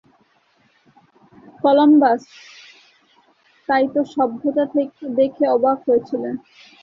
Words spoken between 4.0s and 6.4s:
সভ্যতা দেখে অবাক হয়েছিলেন।